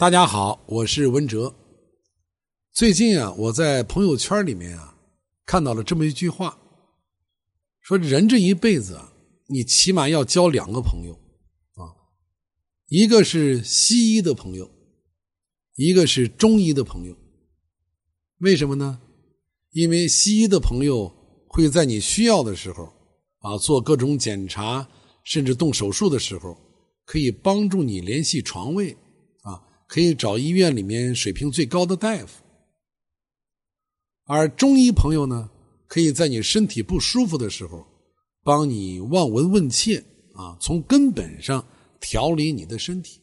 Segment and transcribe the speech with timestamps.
[0.00, 1.54] 大家好，我是文哲。
[2.72, 4.96] 最近啊，我在朋友圈里面啊
[5.44, 6.58] 看到了这么一句话，
[7.82, 9.12] 说人这一辈子啊，
[9.46, 11.12] 你起码要交两个朋友
[11.74, 11.92] 啊，
[12.88, 14.70] 一个是西医的朋友，
[15.74, 17.14] 一个是中医的朋友。
[18.38, 19.02] 为什么呢？
[19.72, 21.12] 因为西医的朋友
[21.46, 22.84] 会在你需要的时候
[23.40, 24.88] 啊，做各种检查，
[25.24, 26.56] 甚至动手术的时候，
[27.04, 28.96] 可以帮助你联系床位。
[29.90, 32.44] 可以找医院里面水平最高的大夫，
[34.26, 35.50] 而中医朋友呢，
[35.88, 37.84] 可以在你身体不舒服的时候，
[38.44, 39.98] 帮你望闻问切
[40.34, 41.66] 啊，从根本上
[41.98, 43.20] 调理你的身体。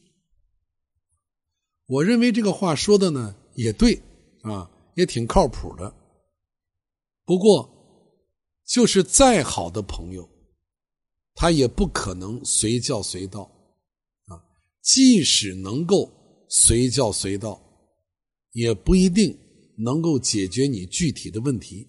[1.86, 4.02] 我认为这个话说的呢也对
[4.42, 5.96] 啊，也挺靠谱的。
[7.24, 7.70] 不过，
[8.66, 10.30] 就是再好的朋友，
[11.34, 13.44] 他也不可能随叫随到
[14.26, 14.44] 啊，
[14.82, 16.17] 即使能够。
[16.50, 17.62] 随叫随到，
[18.52, 19.38] 也不一定
[19.78, 21.88] 能够解决你具体的问题。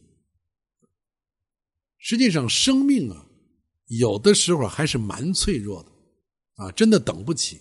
[1.98, 3.28] 实际上，生命啊，
[3.86, 5.91] 有的时候还是蛮脆弱的，
[6.55, 7.60] 啊，真的等不起。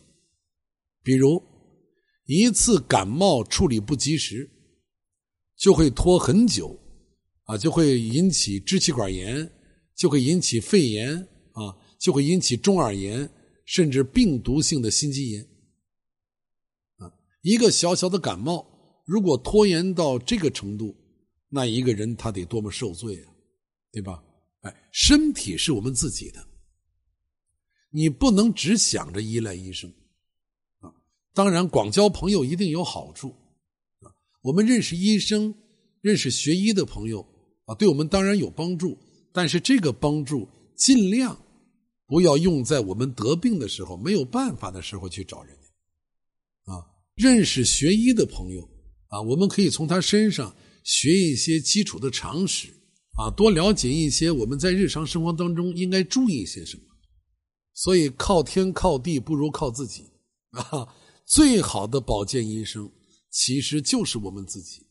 [1.03, 1.41] 比如，
[2.25, 4.49] 一次感冒处理不及时，
[5.55, 6.77] 就会拖很久，
[7.43, 9.49] 啊，就会引起支气管炎，
[9.95, 11.16] 就会引起肺炎，
[11.53, 13.30] 啊，就会引起中耳炎，
[13.66, 15.47] 甚至病毒性的心肌炎。
[17.47, 18.67] 一个小小的感冒，
[19.05, 20.93] 如果拖延到这个程度，
[21.47, 23.31] 那一个人他得多么受罪啊，
[23.89, 24.21] 对吧？
[24.63, 26.45] 哎，身体是我们自己的，
[27.89, 29.89] 你不能只想着依赖医生
[30.79, 30.91] 啊。
[31.33, 33.29] 当然，广交朋友一定有好处
[34.01, 34.11] 啊。
[34.41, 35.55] 我们认识医生、
[36.01, 37.25] 认识学医的朋友
[37.63, 38.97] 啊，对我们当然有帮助。
[39.31, 41.39] 但是这个帮助尽量
[42.07, 46.96] 不要用在我们得病的时候、没有办法的时候去找人家啊。
[47.17, 48.61] 认识学医的朋友
[49.07, 52.67] 啊，我们可以从他身上学一些基础的常识
[53.17, 56.83] 啊，多了解一些我们在日常生活当中应该注意些什么。
[57.73, 60.03] 所以靠天靠地不如靠自己
[60.52, 60.87] 啊！
[61.25, 62.87] 最好的保健医生
[63.31, 64.86] 其实就是我们自己，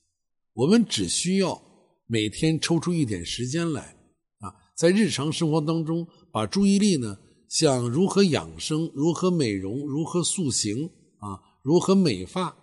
[0.52, 1.62] 我们只需要
[2.08, 3.96] 每天抽出一点时间来
[4.40, 7.16] 啊，在日常生活当中把注意力呢，
[7.48, 11.54] 像如何养生、如何美容、如何塑形啊。
[11.66, 12.56] 如何美发？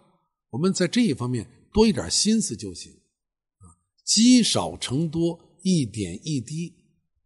[0.49, 2.89] 我们在这一方面多一点心思就行，
[3.57, 3.67] 啊，
[4.05, 6.73] 积少成多，一点一滴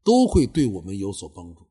[0.03, 1.67] 都会对我们有所帮助。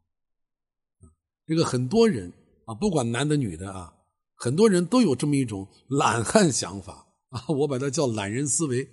[1.45, 2.33] 这个很多人
[2.67, 3.93] 啊，不管男的女的啊，
[4.37, 8.89] 很多人都有这么一种懒汉想法啊，我把它叫懒人思维，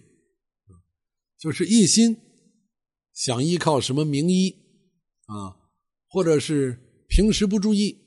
[1.38, 2.18] 就是一心
[3.13, 4.50] 想依靠什么名医
[5.28, 5.57] 啊，
[6.07, 8.00] 或者是平时不注意。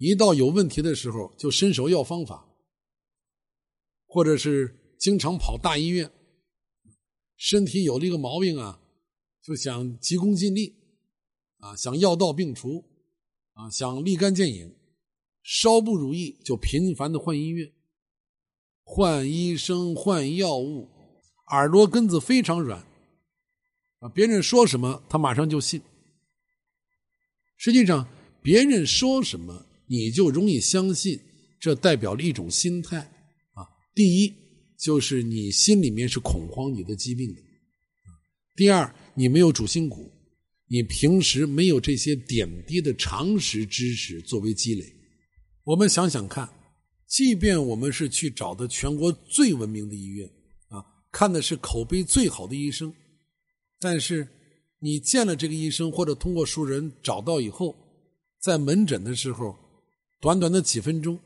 [0.00, 2.48] 一到有问题的时候，就伸手要方法，
[4.06, 6.10] 或者是经常跑大医院，
[7.36, 8.80] 身体有了一个毛病啊，
[9.42, 10.74] 就想急功近利，
[11.58, 12.82] 啊，想药到病除，
[13.52, 14.74] 啊，想立竿见影，
[15.42, 17.70] 稍不如意就频繁的换医院、
[18.82, 20.88] 换医生、换药物，
[21.48, 22.82] 耳朵根子非常软，
[23.98, 25.82] 啊，别人说什么他马上就信。
[27.58, 28.08] 实际上，
[28.40, 29.66] 别人说什么。
[29.92, 31.18] 你就容易相信，
[31.58, 32.98] 这代表了一种心态
[33.54, 33.66] 啊。
[33.92, 34.32] 第一，
[34.78, 37.40] 就是你心里面是恐慌你的疾病的；
[38.54, 40.08] 第二，你没有主心骨，
[40.68, 44.86] 你平时没有这些点滴的常识知识作为积累。
[45.64, 46.48] 我们想想看，
[47.08, 50.24] 即便我们是去找的全国最闻名的医院
[50.68, 52.94] 啊，看的是口碑最好的医生，
[53.80, 54.28] 但是
[54.78, 57.74] 你见了这个医生，或者通过熟人找到以后，
[58.40, 59.58] 在门诊的时候。
[60.20, 61.16] 短短的几分钟，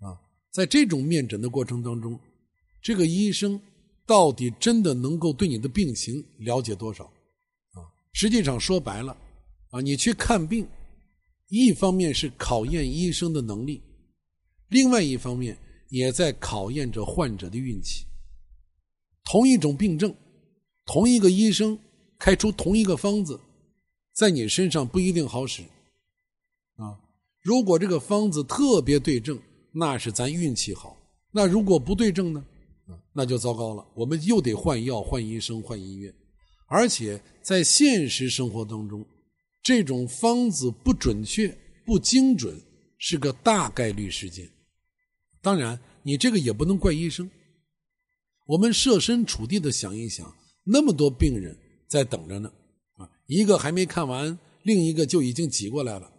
[0.00, 0.18] 啊，
[0.50, 2.18] 在这种面诊的过程当中，
[2.82, 3.60] 这个医生
[4.04, 7.04] 到底真的能够对你的病情了解多少？
[7.04, 7.78] 啊，
[8.12, 9.16] 实际上说白了，
[9.70, 10.66] 啊，你去看病，
[11.48, 13.80] 一方面是考验医生的能力，
[14.68, 15.56] 另外一方面
[15.88, 18.04] 也在考验着患者的运气。
[19.24, 20.14] 同一种病症，
[20.84, 21.78] 同一个医生
[22.18, 23.38] 开出同一个方子，
[24.12, 25.62] 在你身上不一定好使，
[27.44, 29.38] 如果这个方子特别对症，
[29.70, 30.96] 那是咱运气好；
[31.30, 32.42] 那如果不对症呢？
[33.12, 33.86] 那就糟糕了。
[33.94, 36.12] 我们又得换药、换医生、换医院，
[36.68, 39.04] 而且在现实生活当中，
[39.62, 41.54] 这种方子不准确、
[41.84, 42.58] 不精准
[42.96, 44.48] 是个大概率事件。
[45.42, 47.30] 当然，你这个也不能怪医生。
[48.46, 51.54] 我们设身处地的想一想，那么多病人
[51.88, 52.50] 在等着呢，
[52.96, 56.10] 啊，一个还没看完，另一个就已经挤过来了。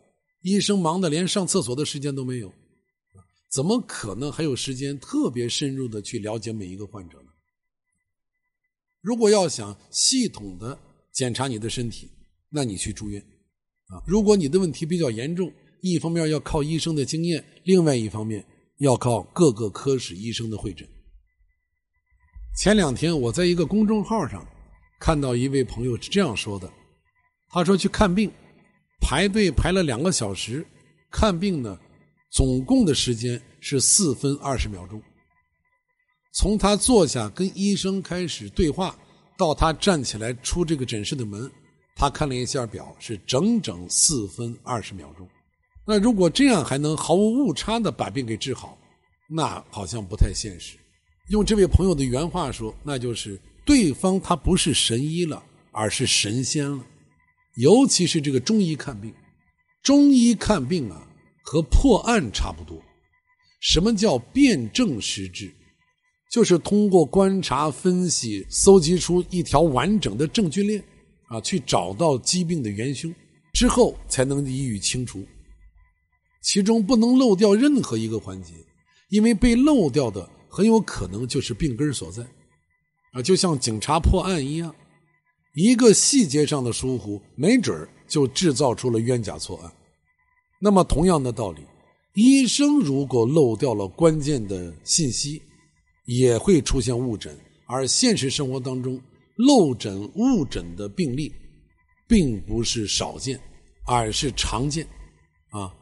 [0.46, 2.54] 医生忙得连上厕所的时间都没有，
[3.52, 7.30] 怎么可能还有时间特别深入的去了解每一个患者呢？
[9.02, 10.80] 如果要想系统的
[11.12, 12.12] 检查你的身体，
[12.48, 13.20] 那你去住院
[13.88, 13.98] 啊。
[14.06, 15.52] 如果你的问题比较严重，
[15.82, 18.46] 一方面要靠医生的经验，另外一方面
[18.78, 20.88] 要靠各个科室医生的会诊。
[22.56, 24.48] 前两天我在一个公众号上
[25.00, 26.72] 看到一位朋友是这样说的，
[27.50, 28.32] 他说去看病，
[29.00, 30.66] 排队排了两个小时，
[31.12, 31.78] 看病呢，
[32.32, 35.02] 总共的时间是四分二十秒钟。
[36.34, 38.98] 从他坐下跟医生开始对话，
[39.38, 41.50] 到他站起来出这个诊室的门，
[41.96, 45.28] 他看了一下表，是整整四分二十秒钟。
[45.86, 48.78] 那如果这样还能毫无误差的把病给治好，
[49.30, 50.78] 那好像不太现实。
[51.30, 55.42] 用这位朋友的原话说，那就是对方他不是神医了，
[55.72, 56.84] 而是神仙了。
[57.56, 59.14] 尤其是这个中医看病，
[59.82, 61.08] 中医看病啊，
[61.44, 62.82] 和破案差不多。
[63.60, 65.54] 什么叫辨证施治？
[66.32, 70.84] 就是通过观察、分析、搜集出一条完整的证据链，
[71.28, 73.14] 啊，去找到疾病的元凶，
[73.54, 75.26] 之后才能予以清除。
[76.42, 78.54] 其中不能漏掉任何一个环节，
[79.10, 80.30] 因为被漏掉的。
[80.48, 82.26] 很有可能就是病根所在，
[83.12, 84.74] 啊，就像警察破案一样，
[85.56, 89.72] 一个细节上的疏忽，没准就制造出了冤假错案。
[90.60, 91.62] 那么同样的道理，
[92.14, 95.42] 医生如果漏掉了关键的信息，
[96.06, 97.36] 也会出现误诊。
[97.68, 99.02] 而现实生活当中，
[99.38, 101.32] 漏诊误诊的病例，
[102.08, 103.40] 并不是少见，
[103.88, 104.86] 而是常见。
[105.52, 105.74] 啊，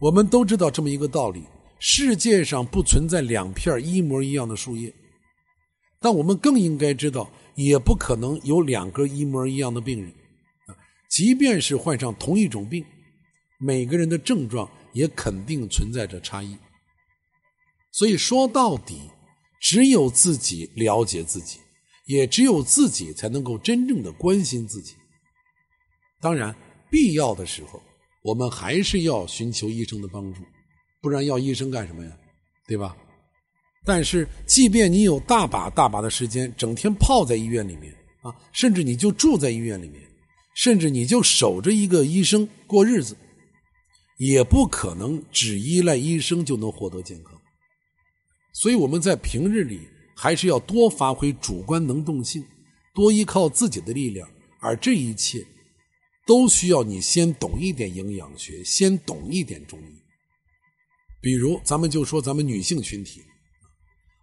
[0.00, 1.42] 我们都知道这么一个道理。
[1.78, 4.92] 世界上不存在两片一模一样的树叶，
[6.00, 7.30] 但我们更应该知道，
[7.64, 10.14] 也不可能有两个一模一样的病人。
[11.10, 12.84] 即便是患上同一种病，
[13.58, 16.56] 每个人的症状也肯定存在着差异。
[17.90, 19.10] 所以说到底，
[19.60, 21.58] 只有自己了解自己，
[22.06, 24.94] 也只有自己才能够真正的关心自己。
[26.20, 26.54] 当然，
[26.88, 27.82] 必要的时候，
[28.22, 30.42] 我们还是要寻求医生的帮助。
[31.00, 32.16] 不然要医生干什么呀？
[32.68, 32.96] 对吧？
[33.84, 37.92] 但是，即便你有大把大把的时间，整天泡在医院里面
[38.22, 40.02] 啊，甚至你就住在医院里面，
[40.54, 43.16] 甚至你就守着一个医生过日子，
[44.18, 47.32] 也不可能只依赖医生就能获得健康。
[48.52, 52.44] 所以，我们在平日里还是要多发挥主观能动性，
[52.92, 54.28] 多依靠自己的力量。
[54.60, 55.46] 而这一切，
[56.26, 60.02] 都需要你先懂一点营养学，先懂一点中医。
[61.20, 63.22] 比如，咱们就说咱们女性群体，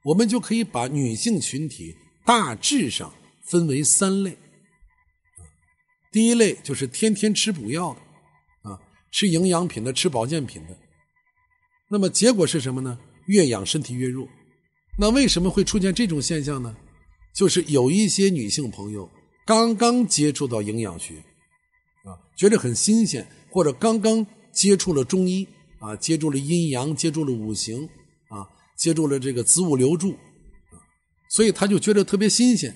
[0.06, 4.38] 我们就可以把女性群体大致上分为三类。
[6.12, 8.80] 第一类就是天天吃补药的，啊，
[9.12, 10.78] 吃营养品的，吃保健品的。
[11.90, 12.98] 那么结果是什么呢？
[13.26, 14.28] 越养身体越弱。
[14.98, 16.76] 那为什么会出现这种现象呢？
[17.34, 19.10] 就是有一些女性朋友
[19.46, 21.16] 刚刚接触到营养学，
[22.04, 25.48] 啊，觉得很新鲜，或者刚刚接触了中医。
[25.78, 27.88] 啊，接触了阴阳，接触了五行，
[28.30, 28.48] 啊，
[28.78, 30.16] 接住了这个子午流注，
[31.30, 32.72] 所以他就觉得特别新鲜，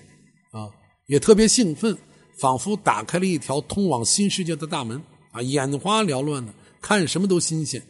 [0.51, 0.69] 啊，
[1.07, 1.97] 也特别兴奋，
[2.39, 5.01] 仿佛打开了一条通往新世界的大门，
[5.31, 7.81] 啊，眼花缭乱的，看什么都新鲜，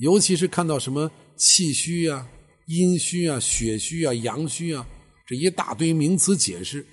[0.00, 2.26] 尤其是看到什么气虚啊、
[2.66, 4.86] 阴虚啊、血虚啊、阳虚啊
[5.26, 6.84] 这一大堆名词解释，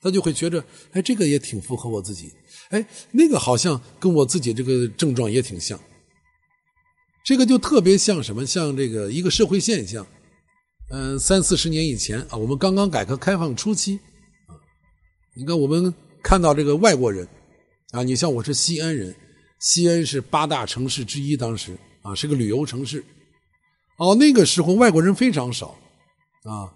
[0.00, 2.32] 他就会觉得，哎，这个也挺符合我自己，
[2.70, 5.80] 哎，那个好像跟我自己这个症状也挺像。
[7.26, 8.46] 这个就特别像什么？
[8.46, 10.06] 像这个一个社会现象，
[10.90, 13.98] 嗯，三四十年以前啊，我们刚刚改革开放初期
[14.46, 14.54] 啊，
[15.34, 15.92] 你看我们
[16.22, 17.26] 看到这个外国人
[17.90, 19.12] 啊，你像我是西安人，
[19.58, 23.04] 西安是八大城市之一，当时啊是个旅游城市，
[23.98, 25.76] 哦，那个时候外国人非常少
[26.44, 26.70] 啊，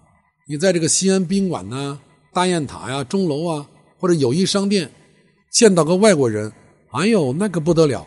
[0.49, 1.97] 你在这个西安宾馆呐、
[2.33, 4.91] 大雁塔呀、钟楼啊，或者友谊商店
[5.49, 6.51] 见到个外国人，
[6.91, 8.05] 哎呦，那个不得了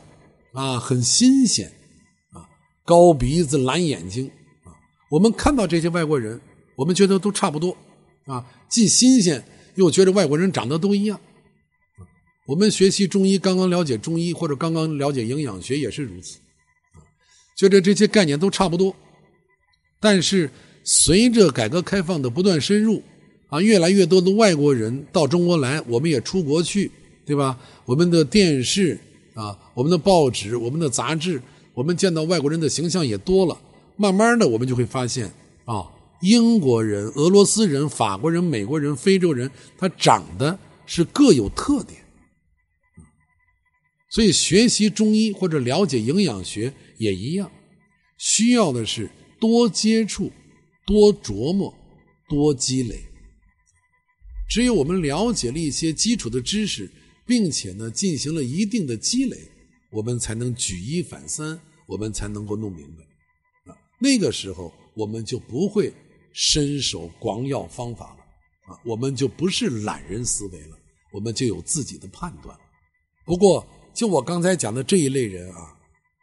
[0.53, 1.73] 啊，很新鲜。
[2.85, 4.31] 高鼻子、蓝眼睛，
[4.63, 4.69] 啊，
[5.11, 6.39] 我们看到这些外国人，
[6.77, 7.75] 我们觉得都差不多，
[8.27, 9.43] 啊，既新鲜
[9.75, 11.19] 又觉得外国人长得都一样。
[12.47, 16.39] 我们学习中医，刚刚了解中医或者刚刚了解营养学也是如此，
[17.57, 18.95] 觉得这些概念都差不多。
[19.99, 20.51] 但是
[20.83, 23.03] 随着改革开放的不断深入，
[23.49, 26.91] 啊，越来越多的外国人到中国来，我们也出国去，
[27.25, 27.59] 对吧？
[27.87, 29.01] 我们的电视
[29.33, 31.41] 啊，我们的报纸，我们的杂志。
[31.75, 33.61] 我们见到外国人的形象也多了，
[33.97, 35.31] 慢慢的我们就会发现
[35.65, 35.85] 啊，
[36.23, 42.01] 英国人、俄罗斯人、法国人、美国人、非洲人，他长得是各有特点。
[44.11, 47.51] 所以学习中医或者了解营养学也一样，
[48.17, 50.31] 需要的是多接触、
[50.87, 51.75] 多琢磨、
[52.29, 53.01] 多积累。
[54.49, 56.89] 只有我们了解了一些基础的知识，
[57.27, 59.37] 并且呢进行了一定的积累，
[59.95, 63.73] 我们才能举一反三，我们才能够弄明白。
[63.73, 65.93] 啊，那个时候我们就不会
[66.33, 70.77] 伸手光要方法了，啊，我们就不是懒人思维了，
[71.13, 72.59] 我们就有自己的判断。
[73.25, 75.75] 不过，就我刚才讲的这一类人啊，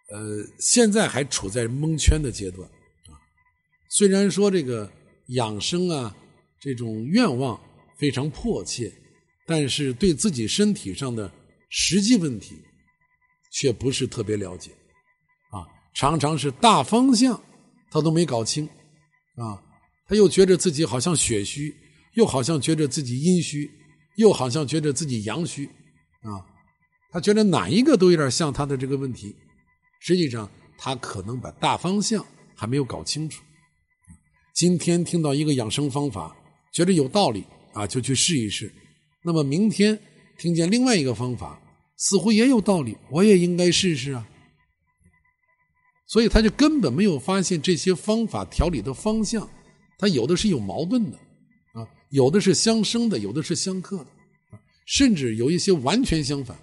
[0.10, 2.70] 呃，现在还处在蒙圈的阶段
[3.08, 3.16] 啊。
[3.90, 4.92] 虽然说这个
[5.28, 6.16] 养生啊，
[6.60, 7.60] 这种愿望。
[7.98, 8.92] 非常迫切，
[9.46, 11.32] 但是对自己身体上的
[11.70, 12.56] 实际问题
[13.52, 14.72] 却不是特别了解，
[15.52, 15.62] 啊，
[15.94, 17.40] 常常是大方向
[17.92, 18.68] 他都没搞清，
[19.36, 19.62] 啊，
[20.08, 21.76] 他又觉得自己好像血虚，
[22.16, 23.70] 又好像觉得自己阴虚，
[24.16, 25.68] 又好像觉得自己阳虚，
[26.24, 26.42] 啊，
[27.12, 29.36] 他觉得哪一个都有点像他的这个问题，
[30.00, 33.44] 实际上他可能把大方向还没有搞清楚。
[34.54, 36.36] 今天听到一个养生方法，
[36.72, 37.46] 觉得有道理。
[37.74, 38.70] 啊，就去试一试。
[39.24, 39.98] 那么明天
[40.38, 41.58] 听见另外一个方法，
[42.02, 44.28] 似乎也有道理，我也应该试试啊。
[46.08, 49.48] 所以他就根本没有发现这些方法调理的方向，
[50.00, 51.18] 他有的是有矛盾的
[51.74, 54.08] 啊，有的是相生的，有的是相克的，
[54.88, 56.58] 甚至有一些完全相反。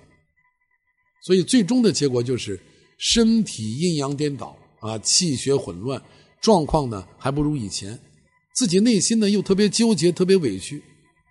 [1.22, 2.60] 所以最终的结果就是
[2.98, 6.02] 身体阴阳颠倒啊，气血混乱，
[6.40, 7.96] 状况呢还不如以前，
[8.56, 10.82] 自己内心呢又特别纠结，特别委屈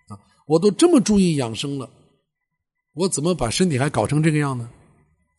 [0.08, 0.16] 啊。
[0.46, 1.88] 我都这么注意养生了，
[2.98, 4.68] 我怎么把身体还搞成这个样呢？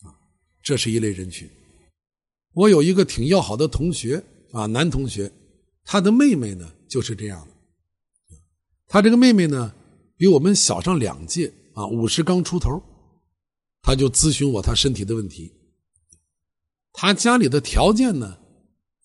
[0.04, 0.16] 啊，
[0.64, 1.50] 这是一类人群。
[2.54, 4.24] 我有一个挺要好的同学
[4.54, 5.30] 啊，男同学，
[5.84, 7.54] 他的妹妹呢就是这样的。
[8.88, 9.74] 他这个妹妹呢
[10.16, 12.82] 比我们小上两届啊，五十刚出头，
[13.82, 15.52] 他就咨询我他身体的问题。
[16.94, 18.38] 他家里的条件呢，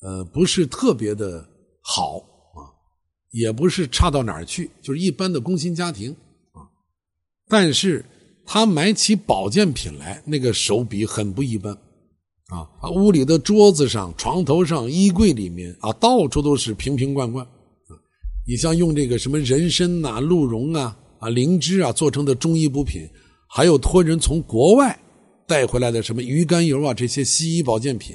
[0.01, 1.45] 呃，不是特别的
[1.81, 2.19] 好
[2.55, 2.71] 啊。
[3.31, 6.13] 也不是差到哪儿去，就是一般的工薪家庭
[6.53, 6.63] 啊。
[7.49, 8.05] 但是
[8.47, 11.73] 他买起保健品来，那个手笔很不一般
[12.49, 12.69] 啊。
[12.91, 17.47] 屋里的桌子上、床头上、衣柜里面啊，到处都是瓶瓶罐罐。
[18.47, 23.09] 你像用这个什么人参呐、鹿茸啊、啊灵芝啊做成的中医补品，
[23.49, 24.99] 还有托人从国外
[25.47, 28.15] 带回来的什么鱼肝油啊这些西医保健品。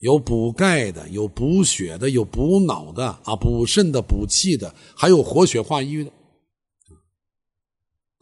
[0.00, 6.10] 有补钙的，有补血的，有补脑的啊，补肾的，补气的，还有活血化瘀的。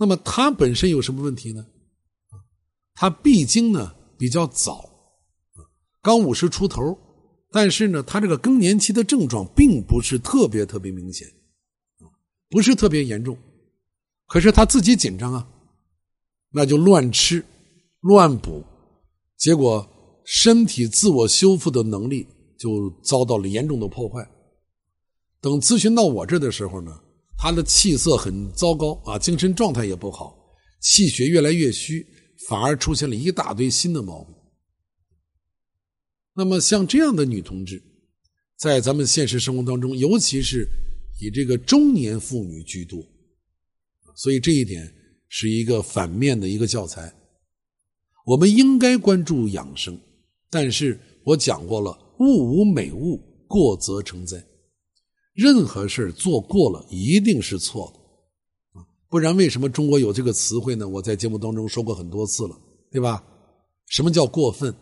[0.04, 1.64] 那么他本身有什么问题呢？
[2.92, 4.86] 他闭经呢比较早，
[6.02, 6.98] 刚五十出头，
[7.50, 11.26] 但是呢，他这个更年期的症状并不是特别特别明显，
[12.50, 13.34] 不是特别严重。
[14.26, 15.48] 可是他自己紧张啊，
[16.50, 17.42] 那就乱吃，
[18.00, 18.62] 乱补，
[19.38, 19.88] 结果。
[20.26, 22.26] 身体自我修复的能力
[22.58, 24.26] 就遭到了严重的破坏。
[25.38, 26.98] 等咨询到我这的时候呢，
[27.36, 30.36] 他的气色很糟糕啊，精神状态也不好，
[30.80, 32.06] 气血越来越虚，
[32.48, 34.34] 反而出现了一大堆新的毛病。
[36.34, 37.82] 那么像这样的女同志，
[38.56, 40.66] 在咱们现实生活当中，尤其是
[41.20, 43.00] 以这个中年妇女居多，
[44.16, 44.92] 所以这一点
[45.28, 47.12] 是一个反面的一个教材。
[48.26, 50.00] 我们应该关注养生。
[50.50, 54.42] 但是我讲过了，物无美物，过则成灾。
[55.34, 58.86] 任何事做过了，一定是错的啊！
[59.08, 60.88] 不然为什么中国有这个词汇呢？
[60.88, 62.56] 我在节目当中说过很多次了，
[62.90, 63.22] 对吧？
[63.88, 64.74] 什么叫过分？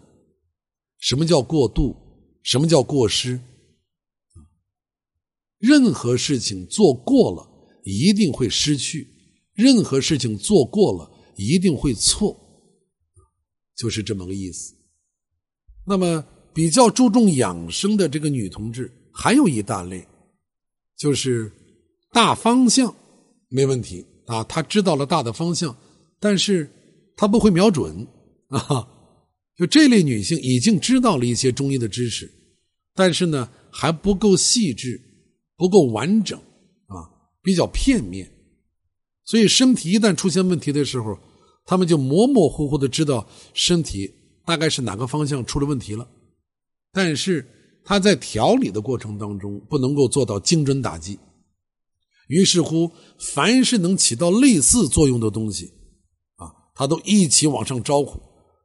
[0.98, 1.96] 什么叫过度？
[2.42, 3.40] 什么叫过失？
[5.58, 7.48] 任何事情做过了，
[7.84, 9.06] 一定会失去；
[9.54, 12.36] 任何事情做过了，一定会错，
[13.76, 14.74] 就是这么个意思。
[15.86, 20.06] 那么，比较注重养生的这个女同志，还有一大类，
[20.96, 21.50] 就是
[22.12, 22.94] 大方向
[23.48, 25.76] 没问题啊，她知道了大的方向，
[26.20, 26.70] 但是
[27.16, 28.06] 她不会瞄准
[28.48, 28.88] 啊。
[29.56, 32.30] 就这类女性已经知道了一些中医的知识，
[32.94, 35.00] 但是呢还不够细致，
[35.56, 36.38] 不够完整
[36.86, 37.08] 啊，
[37.42, 38.30] 比较片面。
[39.24, 41.18] 所以身体一旦出现问题的时候，
[41.66, 44.12] 他们就模模糊糊的知道身体。
[44.44, 46.04] 大概是哪个方向出了问题了，
[46.92, 47.46] 但是
[47.84, 51.18] 他在调理的过程当中不能够做到精准打击，
[52.28, 55.72] 于是乎，凡是能起到类似作用的东西，
[56.36, 58.20] 啊，他都一起往上招呼，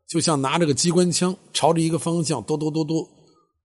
[0.08, 3.08] 就像拿着个机关枪朝着一个方向，嘟嘟嘟嘟，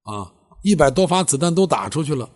[0.03, 0.33] 啊，
[0.63, 2.29] 一百多发子弹都打出去了，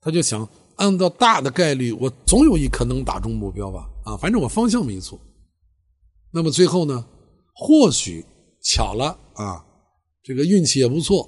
[0.00, 5.18] 他就想按照大的概率，我总有一颗能打中目标吧，啊，反正我方向没错。
[6.32, 7.04] 那么最后呢，
[7.54, 8.24] 或许。
[8.62, 9.64] 巧了啊，
[10.22, 11.26] 这个运气也不错，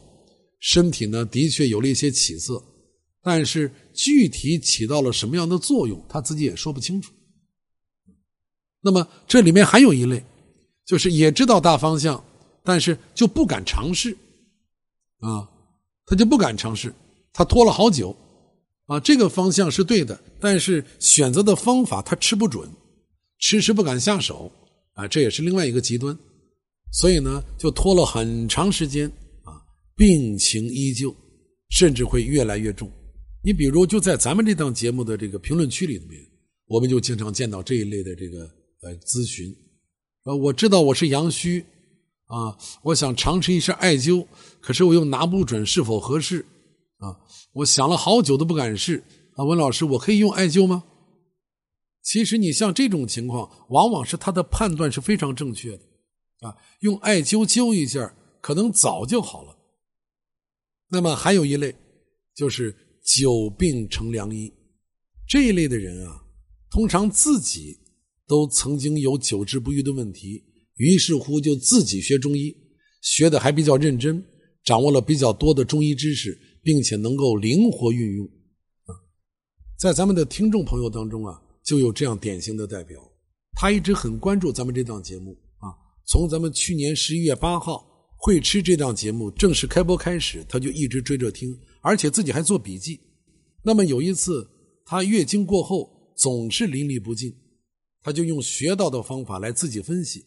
[0.62, 2.62] 身体呢的确有了一些起色，
[3.20, 7.12] 但是具体起到了什么样的作用，他自己也说不清楚。
[8.80, 10.24] 那么这里面还有一类，
[10.86, 12.24] 就是也知道大方向，
[12.62, 14.16] 但是就不敢尝试，
[15.18, 15.50] 啊，
[16.06, 16.94] 他就不敢尝试，
[17.32, 18.16] 他拖了好久，
[18.86, 22.70] 啊，这个方向是对的，但是选择的方法他吃不准，
[23.40, 24.48] 迟迟不敢下手，
[24.92, 26.16] 啊，这也是另外一个极端，
[26.92, 29.10] 所以呢，就拖了很长时间，
[29.96, 31.14] 病情依旧，
[31.70, 32.90] 甚至会越来越重。
[33.42, 36.20] 你比如就在咱们这档节目的这个评论区里面，
[36.66, 38.48] 我们就经常见到这一类的这个。
[38.84, 39.54] 呃，咨询，
[40.24, 41.64] 呃，我知道我是阳虚，
[42.26, 44.26] 啊，我想尝试一下艾灸，
[44.60, 46.44] 可是我又拿不准是否合适，
[46.98, 47.14] 啊，
[47.52, 49.00] 我想了好久都不敢试，
[49.36, 50.82] 啊，文老师，我可以用艾灸吗？
[52.02, 55.84] 其实你像这种情况，往往是他的判断是非常正确的，
[56.40, 59.56] 啊，用艾灸灸一下，可能早就好了。
[60.92, 61.74] 那么还有一类，
[62.36, 62.72] 就是
[63.04, 64.52] 久病成良医，
[65.26, 66.22] 这一类的人啊，
[66.70, 67.80] 通常自己。
[68.28, 70.42] 都曾经有久治不愈的问题，
[70.76, 72.56] 于是乎就自己学中医，
[73.02, 74.24] 学的还比较认真，
[74.64, 78.24] 掌握了比较多的中医知识，并且能够灵活运用。
[78.24, 78.96] 啊，
[79.78, 83.02] 在咱们的听众朋友当中啊，就有这样典型的代表，
[83.54, 85.68] 他一直很关注咱们这档节目啊。
[86.06, 87.74] 从咱们去年十一月八号
[88.24, 93.00] 《会吃》这档节目正式开播开始，他就一直追着听，而且自己还做笔记。
[93.64, 94.48] 那么有一次，
[94.84, 97.36] 他月经过后总是淋漓不尽。
[98.00, 100.24] 他就用学到的方法来自己分析，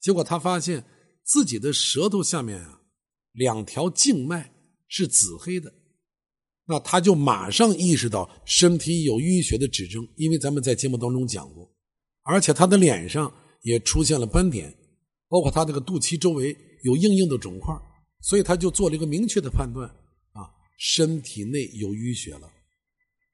[0.00, 0.84] 结果他发现
[1.24, 2.80] 自己的舌头下面啊，
[3.32, 4.52] 两条静脉
[4.86, 5.72] 是紫黑的，
[6.66, 11.72] 那他就马上意识到身体有淤血的指征，因为咱们在节目当中讲过，
[12.22, 13.32] 而且他的脸上
[13.62, 14.76] 也出现了斑点，
[15.28, 17.74] 包括他这个肚脐周围有硬硬的肿块，
[18.20, 19.88] 所以他就做了一个明确的判断
[20.32, 20.46] 啊，
[20.78, 22.50] 身体内有淤血了。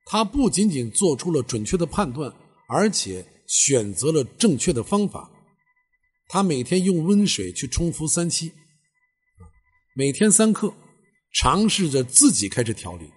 [0.06, 2.32] 他不仅仅做出了准确的判断，
[2.68, 3.24] 而且。
[3.50, 5.30] 选择了正确的方法，
[6.28, 8.52] 他每天用温水去冲服三七，
[9.94, 10.70] 每天三克，
[11.32, 13.10] 尝试着自己开始调理。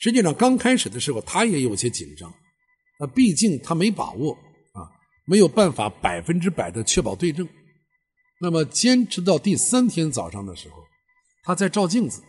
[0.00, 2.28] 实际上刚开始的时候，他也有些紧张，
[2.98, 4.32] 啊，毕竟他没把握
[4.72, 4.90] 啊，
[5.26, 7.48] 没有办法百分之百的确保对症。
[8.40, 10.76] 那么坚持到第三天早上的时候，
[11.42, 12.22] 他在照镜子，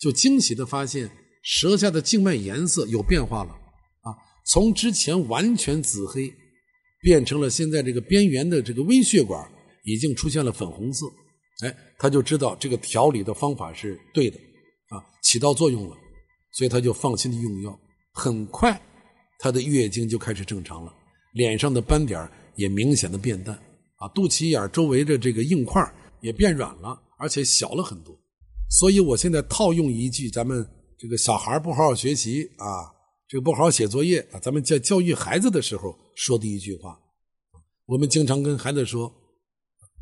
[0.00, 1.10] 就惊喜的发现
[1.42, 3.50] 舌下的静脉颜色有变化了，
[4.02, 6.32] 啊，从之前完全紫黑。
[7.02, 9.50] 变成了现在这个边缘的这个微血管
[9.84, 11.06] 已经出现了粉红色，
[11.64, 14.36] 哎，他就知道这个调理的方法是对的，
[14.90, 15.96] 啊，起到作用了，
[16.52, 17.80] 所以他就放心的用药。
[18.12, 18.78] 很快，
[19.38, 20.92] 他的月经就开始正常了，
[21.32, 23.58] 脸上的斑点也明显的变淡，
[24.00, 25.80] 啊，肚脐眼周围的这个硬块
[26.20, 28.14] 也变软了，而且小了很多。
[28.68, 32.98] 所以我现在套用一句咱们这个小孩不好好学习啊。
[33.30, 34.40] 这个不好好写作业啊！
[34.40, 36.98] 咱们在教育孩子的时候说的一句话，
[37.86, 39.08] 我们经常跟孩子说：“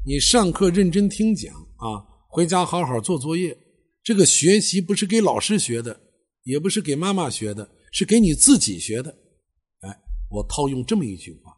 [0.06, 3.54] 你上课认真听讲啊，回家好好做作业。
[4.02, 6.00] 这个学习不是给老师学的，
[6.44, 9.14] 也不是给妈妈学的，是给你自己学的。”
[9.84, 11.54] 哎，我套用这么一句话，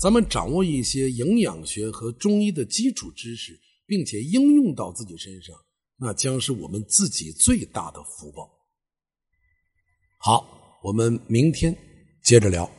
[0.00, 5.56] 咱们掌握一些营养学和中医的基础知识，并且应用到自己身上，
[5.96, 8.50] 那将是我们自己最大的福报。
[10.18, 10.52] 好。
[10.84, 11.74] 我们明天
[12.22, 12.70] 接着聊。